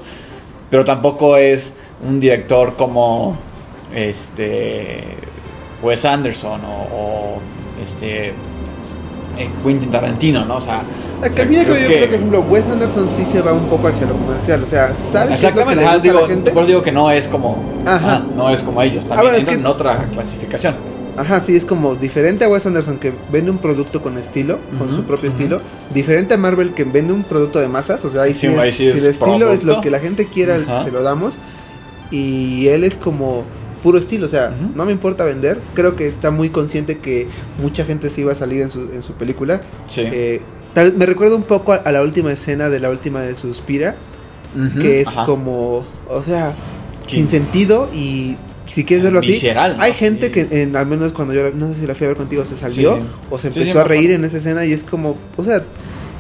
[0.70, 1.74] pero tampoco es
[2.08, 3.36] un director como
[3.94, 5.04] este
[5.82, 7.40] Wes Anderson o, o,
[7.84, 10.58] este eh, Quentin Tarantino, ¿no?
[10.58, 10.84] O sea,
[11.20, 13.26] O sea, que a mí creo yo creo que- que, por ejemplo, Wes Anderson sí
[13.26, 16.08] se va un poco hacia lo comercial, o sea, sabe que Exactamente, le ajá, gusta
[16.08, 16.52] digo, a la gente.
[16.52, 18.24] por eso digo que no es como, Ajá.
[18.36, 20.76] no es como ellos, Ah, también es que- en otra clasificación.
[21.18, 24.94] Ajá, sí, es como diferente a Wes Anderson que vende un producto con estilo, con
[24.96, 25.60] su propio estilo.
[25.94, 28.60] Diferente a Marvel que vende un producto de masas, o sea, ahí sí, Sí, es,
[28.60, 30.86] ahí sí si es el estilo es lo que la gente quiera, Ajá.
[30.86, 31.34] se lo damos.
[32.12, 33.44] Y él es como
[33.84, 35.58] puro estilo, o sea, no me importa vender.
[35.74, 37.28] Creo que está muy consciente que
[37.62, 39.62] mucha gente se iba a salir en su, en su película.
[39.88, 40.02] Sí.
[40.06, 40.42] Eh,
[40.74, 43.96] tal- me recuerda un poco a, a la última escena de la última de Suspira,
[44.82, 45.26] que es ajá.
[45.26, 46.54] como, o sea,
[47.08, 47.18] Sí.
[47.18, 48.36] sin sentido y
[48.68, 49.84] si quieres verlo así, Visceral, ¿no?
[49.84, 50.32] hay gente Sí.
[50.34, 52.56] que en, al menos cuando yo no sé si la fui a ver contigo se
[52.56, 53.02] salió Sí,
[53.32, 55.64] o se empezó a reír en esa escena y es como, o sea,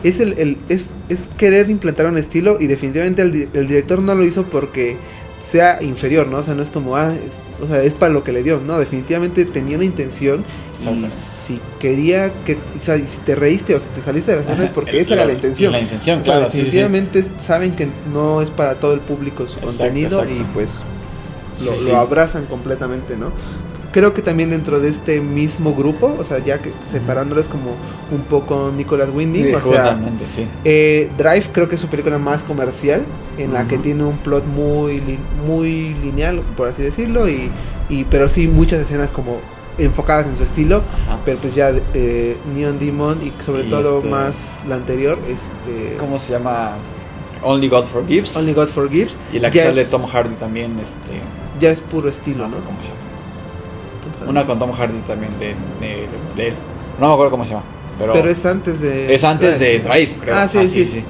[0.03, 4.15] es el, el- es, es querer implantar un estilo y definitivamente el, el director no
[4.15, 4.97] lo hizo porque
[5.43, 6.37] sea inferior, ¿no?
[6.37, 7.13] O sea, no es como, ah,
[7.61, 10.43] o sea, es para lo que le dio, no, definitivamente tenía una intención
[10.79, 14.43] y si quería que, o sea, si te reíste o si te saliste de la
[14.43, 15.71] escena es porque El- esa era la intención.
[15.73, 16.77] La intención, O sea, claro, sí, sí, sí.
[16.77, 20.41] definitivamente saben que no es para todo el público su Exacto, contenido exacto.
[20.41, 20.81] y pues
[21.65, 21.91] lo, Sí, lo sí.
[21.95, 23.31] abrazan completamente, ¿no?
[23.91, 27.71] Creo que también dentro de este mismo grupo, o sea, ya que separándoles como
[28.11, 29.97] un poco Nicolas Winding, Sí, o sea,
[30.35, 30.47] sí.
[30.63, 33.03] eh, Drive creo que es su película más comercial,
[33.39, 35.01] en la que tiene un plot muy,
[35.47, 37.49] muy lineal, por así decirlo, y,
[37.89, 39.39] y pero sí muchas escenas como
[39.79, 41.19] enfocadas en su estilo, Ajá.
[41.25, 45.95] pero pues ya eh, Neon Demon y sobre Y todo este- más la anterior, este...
[45.97, 46.73] ¿Cómo se llama?
[47.41, 48.35] Only God Forgives.
[48.35, 49.17] Only God Forgives.
[49.31, 51.21] Y la que sale Tom Hardy también, este.
[51.61, 52.63] Ya es puro estilo, No, ¿no?
[52.65, 52.99] ¿cómo se llama?
[54.27, 55.47] Una con Tom Hardy también de,
[55.79, 56.53] de, de él.
[56.99, 57.63] No me acuerdo cómo se llama.
[57.97, 59.13] Pero, Pero es antes de.
[59.13, 60.35] es antes de Drive, creo.
[60.35, 61.03] Ah, sí, sí.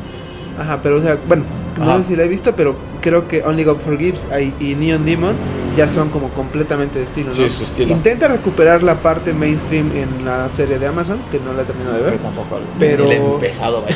[0.57, 1.43] Ajá, pero o sea, bueno,
[1.77, 4.27] no sé si la he visto, pero creo que Only God Forgives
[4.59, 5.35] y Neon Demon
[5.77, 7.33] ya son como completamente de estilo, ¿no?
[7.35, 7.93] Sí, su estilo.
[7.93, 11.95] Intenta recuperar la parte mainstream en la serie de Amazon, que no la he terminado
[11.97, 12.17] de ver.
[12.19, 12.59] tampoco.
[12.77, 13.95] Pero- Ni le he empezado, vaya.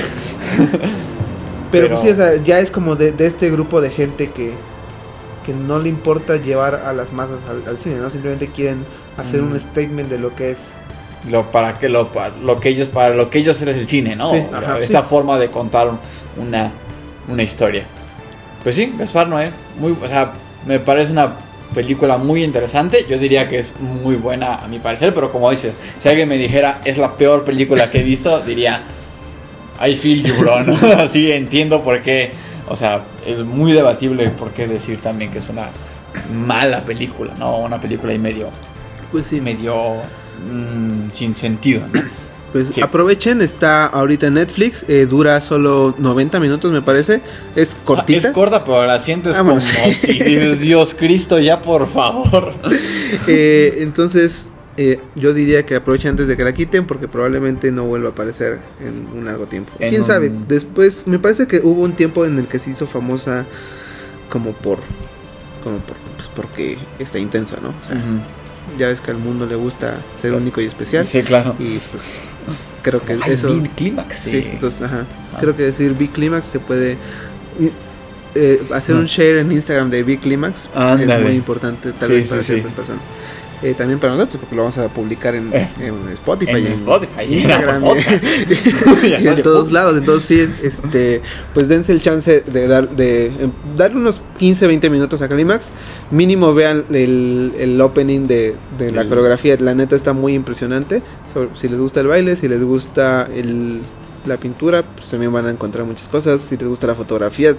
[0.58, 0.80] Pero,
[1.72, 4.54] pero- pues sí, o sea, ya es como de, de este grupo de gente que,
[5.44, 8.10] que no le importa llevar a las masas al, al cine, ¿no?
[8.10, 8.84] Simplemente quieren
[9.18, 9.52] hacer Mm.
[9.52, 10.76] un statement de lo que es.
[11.30, 14.16] Lo, para que lo, pa- lo que ellos para lo que ellos es el cine,
[14.16, 14.30] ¿no?
[14.32, 15.08] Sí, ajá, Esta sí.
[15.10, 15.90] forma de contar
[16.38, 16.72] una,
[17.28, 17.84] una historia.
[18.64, 20.32] Pues sí, Gaspar Noé, muy, o sea,
[20.66, 21.30] me parece una
[21.74, 23.06] película muy interesante.
[23.10, 26.38] Yo diría que es muy buena a mi parecer, pero como dices, si alguien me
[26.38, 28.82] dijera es la peor película que he visto, diría
[29.86, 30.62] I feel you, bro.
[30.64, 30.76] ¿no?
[30.98, 32.32] Así entiendo por qué.
[32.68, 35.68] O sea, es muy debatible por qué decir también que es una
[36.34, 37.58] mala película, ¿no?
[37.60, 38.50] Una película y medio,
[39.12, 39.76] Pues sí, medio
[40.50, 42.02] mm, sin sentido, ¿no?
[42.52, 42.82] Pues Sí.
[42.82, 47.20] aprovechen, está ahorita en Netflix, eh, dura solo 90 minutos me parece,
[47.56, 48.28] es cortita.
[48.28, 49.94] Ah, Es corta, pero la sientes Ah, como bueno, sí.
[49.94, 52.54] si dices, Dios Cristo, ya por favor.
[53.28, 57.86] Eh, entonces eh, yo diría que aprovechen antes de que la quiten porque probablemente no
[57.86, 59.72] vuelva a aparecer en un largo tiempo.
[59.80, 60.32] En ¿Quién un- sabe?
[60.48, 63.46] Después me parece que hubo un tiempo en el que se hizo famosa
[64.30, 64.80] como por...
[65.64, 67.70] Como por, pues porque está intensa, ¿no?
[67.70, 67.96] O sea,
[68.78, 71.06] ya ves que al mundo le gusta ser único y especial.
[71.06, 71.56] Sí, claro.
[71.60, 72.14] Y pues
[72.82, 73.48] creo que Ay, eso...
[73.54, 74.48] Bill Clímax, Sí, sí.
[74.52, 75.06] entonces, ajá.
[75.34, 75.38] Ah.
[75.40, 76.98] Creo que decir Big Climax se puede
[78.36, 79.02] eh, hacer No.
[79.02, 81.24] un share en Instagram de Big Climax es Ándale.
[81.24, 82.54] muy importante tal Sí, vez para sí.
[82.54, 83.04] ciertas personas.
[83.64, 86.74] Eh, también para nosotros, porque lo vamos a publicar en, Eh, en Spotify, en en
[86.74, 89.98] Spotify, y en Instagram, y, Y en todos lados.
[89.98, 91.22] Entonces, sí, es- este,
[91.54, 95.70] pues dense el chance de, dar, de em, darle unos 15, 20 minutos a Calimax.
[96.12, 99.56] Mínimo vean el, el opening de, de la El- coreografía.
[99.60, 101.02] La neta está muy impresionante.
[101.34, 103.80] Sobre- si les gusta el baile, si les gusta el,
[104.26, 106.42] la pintura, pues también van a encontrar muchas cosas.
[106.42, 107.56] Si les gusta la fotografía,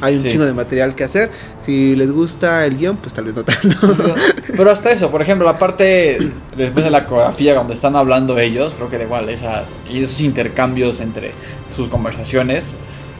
[0.00, 0.30] hay un sí.
[0.30, 1.30] chingo de material que hacer.
[1.58, 3.76] Si les gusta el guion, pues tal vez no tanto.
[4.56, 6.18] Pero hasta eso, por ejemplo, la parte
[6.56, 10.20] después de la coreografía donde están hablando ellos, creo que da igual esas y esos
[10.20, 11.32] intercambios entre
[11.76, 12.74] sus conversaciones,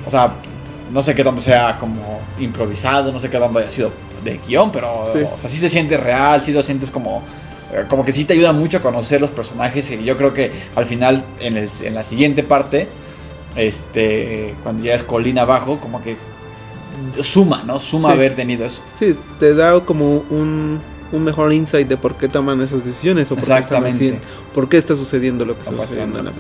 [0.07, 0.35] o sea,
[0.93, 3.91] no sé qué tanto sea como improvisado, no sé qué tanto haya sido
[4.23, 5.19] de guion, pero Sí.
[5.23, 7.23] o sea, sí se siente real, sí lo sientes como
[7.89, 10.87] como que sí te ayuda mucho a conocer los personajes y yo creo que al
[10.87, 12.89] final en, el- en la siguiente parte
[13.57, 16.17] este cuando ya es colina abajo como que
[17.23, 17.81] suma, ¿no?
[17.81, 18.15] Suma Sí.
[18.15, 18.83] haber tenido eso.
[18.99, 20.81] Sí, te da como un,
[21.13, 23.95] un mejor insight de por qué toman esas decisiones o por qué, están Exactamente.
[23.97, 24.21] haciendo,
[24.53, 26.19] por qué está sucediendo lo que está sucediendo.
[26.21, 26.33] en la.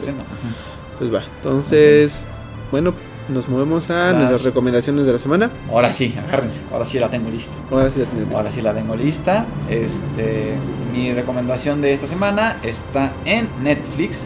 [0.98, 2.26] Pues va, entonces,
[2.70, 2.94] bueno,
[3.28, 5.50] nos movemos a nuestras recomendaciones de la semana.
[5.70, 7.54] Ahora sí, agárrense, ahora sí la tengo lista.
[7.70, 8.36] Ahora sí la tienes lista.
[8.36, 9.46] Ahora sí la tengo lista.
[9.70, 10.56] Este,
[10.92, 14.24] mi recomendación de esta semana está en Netflix.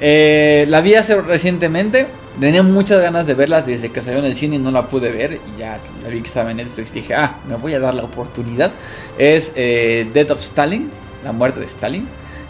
[0.00, 2.06] Eh, la vi hace recientemente.
[2.38, 5.10] Tenía muchas ganas de verla desde que salió en el cine y no la pude
[5.10, 5.40] ver.
[5.54, 6.92] Y ya la vi que estaba en Netflix.
[6.92, 8.72] Dije, ah, me voy a dar la oportunidad.
[9.16, 10.90] Es eh, Death of Stalin,
[11.24, 12.06] la muerte de Stalin.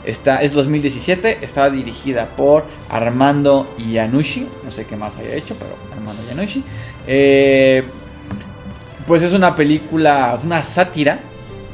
[0.06, 4.46] Está, es 2017, está dirigida por Armando Iannucci.
[4.64, 6.62] No sé qué más haya hecho, pero Armando Iannucci.
[7.08, 7.82] Eh,
[9.06, 11.18] pues es una película, una sátira,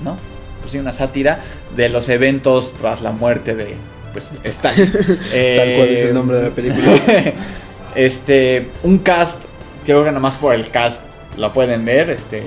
[0.03, 0.17] ¿no?
[0.61, 1.41] Pues sí, una sátira
[1.77, 3.77] de los eventos tras la muerte de
[4.13, 4.91] pues, Stalin.
[4.93, 7.01] Tal cual es el nombre de la película.
[7.95, 9.39] este, un cast,
[9.85, 11.03] creo que nada más por el cast
[11.37, 12.11] lo pueden ver.
[12.11, 12.43] Este,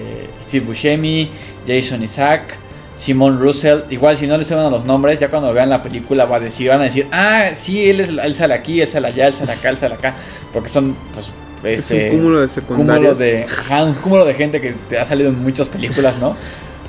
[0.48, 1.30] Steve Buscemi,
[1.67, 2.58] Jason Isaac,
[2.97, 3.79] Simon Russell.
[3.89, 6.69] Igual si no les suenan los nombres, ya cuando vean la película va a decir,
[6.69, 9.51] van a decir, ah, sí, él, es, él sale aquí, él sale allá, él sale
[9.51, 10.15] acá, él sale acá.
[10.53, 11.27] Porque son, pues,
[11.63, 13.17] es este, un cúmulo de cúmulo secundarios.
[13.19, 13.45] de,
[13.86, 16.36] un cúmulo de gente que te ha salido en muchas películas, ¿no?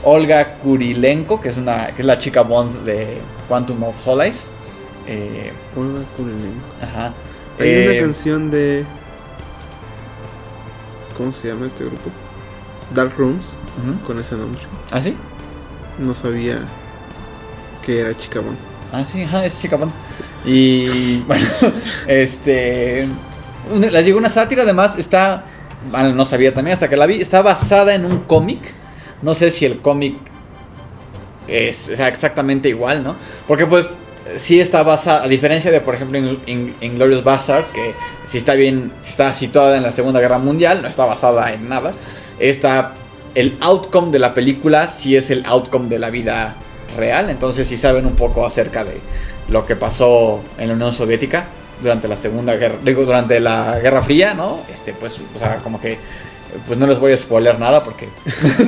[0.05, 4.41] Olga Kurilenko, que es una que es la chica Bond de Quantum of Solace.
[5.09, 6.67] Eh, Olga Kurylenko.
[6.83, 7.13] ajá.
[7.59, 8.85] Hay Eh, una canción de.
[11.17, 12.11] ¿Cómo se llama este grupo?
[12.95, 13.55] Dark Rooms,
[14.07, 14.61] con ese nombre.
[14.91, 15.17] ¿Ah, sí?
[15.99, 16.59] No sabía
[17.85, 18.57] que era chica Bond.
[18.93, 19.93] Ah, sí, ajá, es chica Bond.
[20.45, 21.47] Y bueno,
[22.07, 23.09] este.
[23.91, 25.45] Les digo, una sátira además está.
[25.91, 27.21] Bueno, no sabía también hasta que la vi.
[27.21, 28.61] Está basada en un cómic.
[29.23, 30.17] No sé si el cómic
[31.49, 33.17] es o sea, exactamente igual, ¿no?
[33.47, 33.89] Porque pues
[34.39, 37.95] sí está basada, a diferencia de por ejemplo en, Inglorious Bastard, que
[38.27, 41.69] si está bien, si está situada en la Segunda Guerra Mundial, no está basada en
[41.69, 41.93] nada.
[42.39, 42.93] Esta,
[43.37, 46.55] el outcome de la película sí es el outcome de la vida
[46.97, 48.99] real, entonces si saben un poco acerca de
[49.49, 51.47] lo que pasó en la Unión Soviética
[51.83, 54.59] durante la Segunda Guerra, digo, durante la Guerra Fría, ¿no?
[54.73, 55.99] Este, pues, o sea, como que
[56.67, 58.09] pues no les voy a spoiler nada porque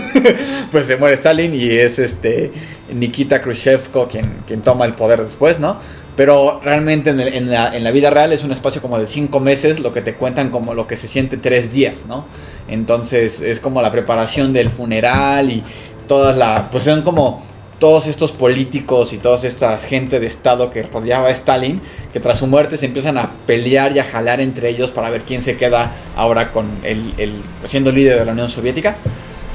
[0.73, 2.53] pues se muere Stalin y es este
[2.93, 5.77] Nikita Khrushchevko quien, quien toma el poder después, ¿no?
[6.17, 9.07] Pero realmente en, el- en la, en la vida real es un espacio como de
[9.07, 12.27] cinco meses lo que te cuentan como lo que se siente tres días, ¿no?
[12.69, 15.63] Entonces es como la preparación del funeral y
[16.07, 16.69] todas la...
[16.71, 17.47] Pues son como
[17.79, 21.81] todos estos políticos y toda esta gente de Estado que rodeaba a Stalin,
[22.13, 25.23] que tras su muerte se empiezan a pelear y a jalar entre ellos para ver
[25.23, 28.97] quién se queda ahora con el, el- siendo líder de la Unión Soviética.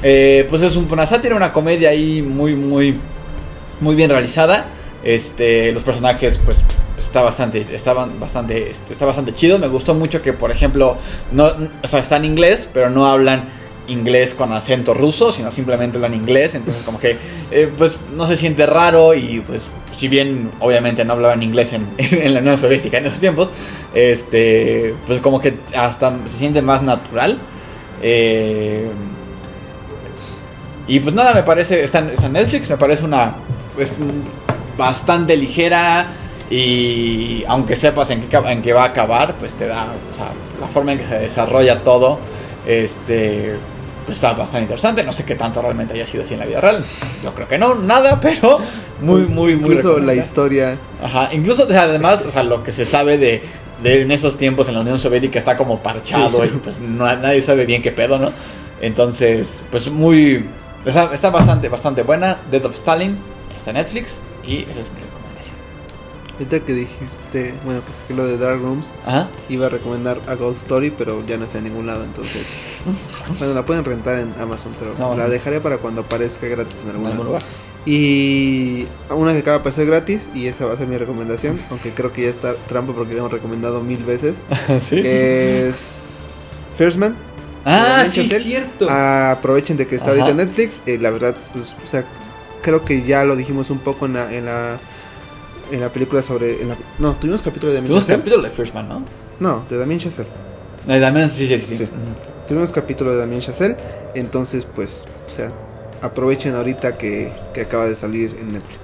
[0.02, 2.94] Eh, pues es un- una sátira, una comedia ahí muy, muy,
[3.80, 4.64] muy bien realizada.
[5.02, 6.62] Este, los personajes, pues,
[6.98, 9.58] está bastante, estaban bastante, este, está bastante chido.
[9.58, 10.96] Me gustó mucho que, por ejemplo,
[11.32, 11.50] no,
[11.82, 13.44] o sea, está en inglés, pero no hablan
[13.86, 16.54] inglés con acento ruso, sino simplemente hablan inglés.
[16.54, 17.16] Entonces, como que,
[17.50, 21.86] eh, pues, no se siente raro y, pues, si bien, obviamente, no hablaban inglés en,
[21.98, 23.50] en la Unión Soviética en esos tiempos,
[23.94, 27.38] este, pues, como que hasta se siente más natural.
[28.02, 28.88] Eh,
[30.86, 33.34] y pues nada, me parece, está está Netflix, me parece una
[33.74, 33.94] pues,
[34.76, 36.08] bastante ligera
[36.50, 40.16] y aunque sepas en qué, ca- en qué va a acabar, pues te da, o
[40.16, 40.28] sea,
[40.60, 42.18] la forma en que se desarrolla todo,
[42.66, 43.56] este,
[44.04, 45.02] pues está bastante interesante.
[45.04, 46.84] No sé qué tanto realmente haya sido así en la vida real.
[47.22, 48.58] Yo creo que no, nada, pero
[49.00, 50.76] muy, muy, muy Incluso la historia.
[51.02, 53.42] Ajá, incluso además, o sea, lo que se sabe de,
[53.82, 57.42] de en esos tiempos en la Unión Soviética está como parchado y pues no- nadie
[57.42, 58.30] sabe bien qué pedo, ¿no?
[58.80, 60.44] Entonces, pues muy...
[60.84, 62.36] Está, está bastante, bastante buena.
[62.50, 63.16] Death of Stalin
[63.56, 65.03] está en Netflix y es mi.
[66.34, 69.28] Ahorita que dijiste, bueno, que saqué lo de Dark Rooms, Ajá.
[69.48, 72.42] iba a recomendar a Ghost Story, pero ya no está en ningún lado, entonces.
[73.38, 75.16] Bueno, la pueden rentar en Amazon, pero No.
[75.16, 77.38] la dejaré para cuando aparezca gratis en algún En algún lado.
[77.38, 77.42] lugar.
[77.86, 81.90] Y una que acaba de aparecer gratis, y esa va a ser mi recomendación, aunque
[81.90, 84.38] creo que ya está trampa porque la hemos recomendado mil veces.
[84.80, 85.00] ¿Sí?
[85.04, 87.16] Es First Man.
[87.64, 88.42] ah, sí, Chazelle.
[88.44, 88.88] cierto.
[88.90, 90.20] Aprovechen de que está Ajá.
[90.20, 90.80] ahorita en Netflix.
[90.86, 92.04] eh, la verdad, pues, o sea,
[92.62, 94.78] creo que ya lo dijimos un poco en la, en la,
[95.74, 96.62] en la película sobre.
[96.62, 98.18] en la- no, tuvimos capítulo de Damien Tuvimos Chazelle.
[98.22, 99.04] capítulo de First Man, ¿no?
[99.40, 100.28] No, de Damien Chazelle.
[100.88, 101.76] Eh, también, sí, sí, sí.
[101.76, 101.88] sí.
[102.48, 103.76] Tuvimos capítulo de Damien Chazelle.
[104.14, 105.50] Entonces, pues, o sea,
[106.02, 108.80] aprovechen ahorita que, que acaba de salir en Netflix.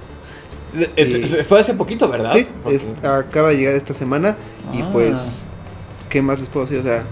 [0.77, 2.31] Eh, eh, Fue hace poquito, ¿verdad?
[2.33, 4.35] Sí, es- acaba de llegar esta semana.
[4.73, 4.89] Y Ah.
[4.91, 5.45] pues,
[6.09, 6.79] ¿qué más les puedo decir?
[6.79, 7.03] O sea,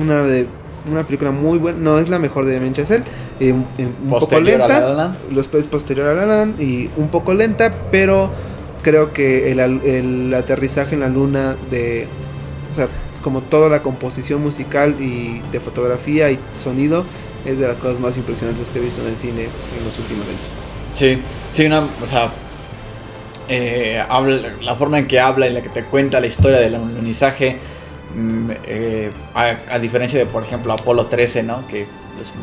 [0.00, 0.46] una de
[0.90, 1.78] una película muy buena.
[1.78, 3.04] No es la mejor de Damien Chazelle.
[3.40, 4.66] eh, un, un poco a lenta.
[4.66, 5.16] La La Land.
[5.32, 8.32] Los es posterior a La Land y un poco lenta, pero
[8.88, 12.08] creo que el, el aterrizaje en la luna de,
[12.72, 12.88] o sea,
[13.22, 17.04] como toda la composición musical y de fotografía y sonido
[17.44, 19.42] es de las cosas más impresionantes que he visto en el cine
[19.78, 20.40] en los últimos años.
[20.94, 21.18] Sí,
[21.52, 22.30] sí, una, o sea,
[23.48, 26.74] eh, habla, la forma en que habla y la que te cuenta la historia del
[26.74, 27.58] alunizaje,
[28.14, 31.66] mm, eh, a, a diferencia de, por ejemplo, Apolo 13, ¿no?
[31.66, 31.88] Que es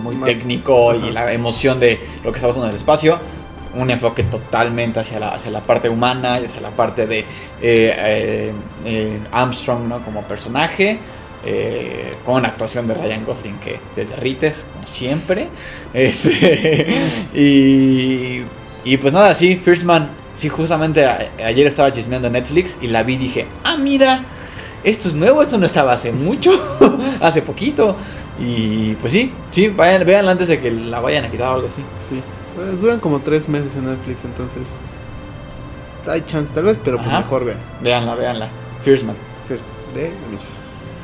[0.03, 3.19] muy técnico y la emoción de lo que está pasando en el espacio.
[3.75, 7.25] Un enfoque totalmente hacia la, hacia la parte humana y hacia la parte de eh,
[7.61, 8.53] eh,
[8.85, 10.03] eh, Armstrong, ¿no?
[10.03, 10.99] Como personaje.
[12.25, 15.47] con actuación de Ryan Gosling que te derrites, como siempre.
[15.93, 16.93] Este,
[17.33, 18.41] y,
[18.83, 20.09] y pues nada, sí, First Man.
[20.33, 24.25] Sí, justamente ayer estaba chismeando Netflix y la vi y dije, ah, mira,
[24.85, 26.51] esto es nuevo, esto no estaba hace mucho,
[27.21, 27.95] hace poquito.
[28.37, 31.67] Y pues sí, sí, vayan, véanla antes de que la vayan a quitar o algo
[31.67, 31.81] así.
[32.07, 32.21] Sí,
[32.79, 34.61] duran como tres meses en Netflix, entonces
[36.07, 37.19] hay chance tal vez, pero pues Ajá.
[37.19, 37.57] mejor vean.
[37.81, 38.49] Véanla, véanla.
[38.83, 39.15] First Man.
[39.93, 40.39] De Damien.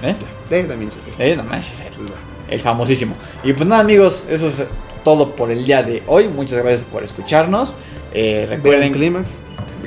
[0.04, 0.16] ¿Eh?
[0.50, 1.32] De Damien Chazelle.
[1.32, 2.10] Eh, no manches, el- Pues
[2.50, 3.16] el famosísimo.
[3.44, 4.64] Y pues nada, amigos, eso es
[5.04, 6.28] todo por el día de hoy.
[6.28, 7.76] Muchas gracias por escucharnos.
[8.14, 8.94] Eh, Vean recuerden.
[8.94, 9.32] Clímax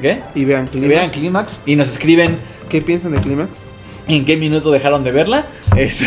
[0.00, 0.22] ¿Qué?
[0.34, 2.38] y vean Y vean Clímax y nos escriben
[2.70, 3.50] ¿Qué piensan de Clímax?
[4.08, 5.46] En qué minuto dejaron de verla.
[5.76, 6.06] Este,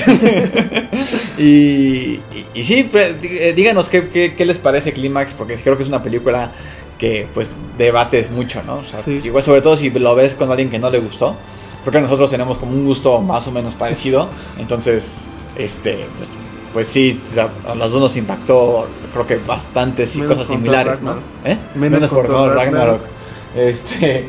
[1.37, 5.77] y, y, y sí, pues, eh, díganos qué, qué- qué les parece Clímax, porque creo
[5.77, 6.51] que es una película
[6.97, 8.77] que pues debates mucho, ¿no?
[8.77, 9.21] O sea, Sí.
[9.23, 11.35] Igual sobre todo si lo ves con alguien que no le gustó.
[11.83, 14.27] Porque nosotros tenemos como un gusto más o menos parecido.
[14.57, 15.19] Entonces,
[15.55, 16.29] este, pues,
[16.73, 20.49] pues sí, o sea, a los dos nos impactó, creo que bastantes y Menos cosas
[20.49, 21.21] similares, Thor ¿no?
[21.49, 21.57] ¿Eh?
[21.75, 23.01] Menos por con Thor Thor Ragnarok.
[23.01, 23.01] Ragnarok.
[23.55, 24.27] Este,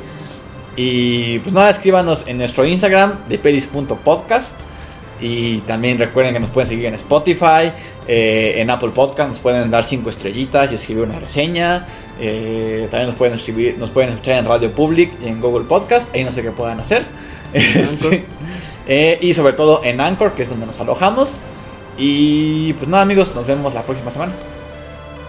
[0.80, 4.54] y pues nada, escríbanos en nuestro Instagram de pelis.podcast.
[5.20, 7.72] Y también recuerden que nos pueden seguir en Spotify,
[8.06, 11.84] eh, en Apple Podcast, nos pueden dar cinco estrellitas y escribir una reseña.
[12.20, 16.14] Eh, también nos pueden escribir, nos pueden escuchar en Radio Public y en Google Podcast,
[16.14, 17.04] ahí no sé qué puedan hacer.
[17.52, 18.24] Este,
[18.86, 21.38] eh, y sobre todo en Anchor, que es donde nos alojamos.
[21.96, 24.32] Y pues nada amigos, nos vemos la próxima semana.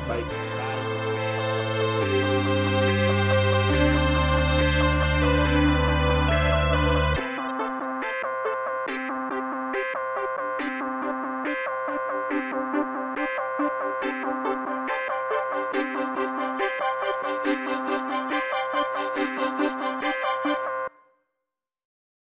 [0.07, 0.38] Bye.